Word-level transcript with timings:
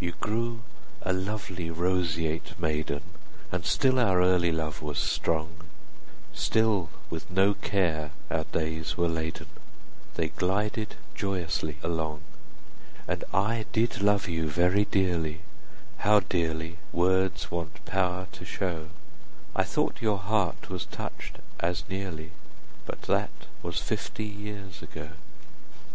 You 0.00 0.12
grew 0.12 0.62
a 1.02 1.12
lovely 1.12 1.68
roseate 1.68 2.58
maiden, 2.58 3.02
And 3.52 3.66
still 3.66 3.98
our 3.98 4.22
early 4.22 4.50
love 4.52 4.80
was 4.80 4.96
strong; 4.96 5.48
10 5.58 5.66
Still 6.32 6.90
with 7.10 7.30
no 7.30 7.52
care 7.52 8.12
our 8.30 8.44
days 8.44 8.96
were 8.96 9.06
laden, 9.06 9.48
They 10.14 10.28
glided 10.28 10.94
joyously 11.14 11.76
along; 11.82 12.22
And 13.06 13.22
I 13.34 13.66
did 13.70 14.00
love 14.00 14.28
you 14.30 14.48
very 14.48 14.86
dearly, 14.86 15.42
How 15.98 16.20
dearly 16.20 16.78
words 16.90 17.50
want 17.50 17.84
power 17.84 18.28
to 18.32 18.46
show; 18.46 18.88
I 19.54 19.64
thought 19.64 20.00
your 20.00 20.20
heart 20.20 20.70
was 20.70 20.86
touch'd 20.86 21.36
as 21.60 21.84
nearly; 21.86 22.32
15 22.86 22.86
But 22.86 23.02
that 23.02 23.46
was 23.62 23.78
fifty 23.78 24.24
years 24.24 24.80
ago. 24.80 25.10